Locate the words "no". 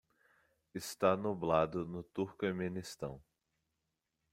1.85-2.01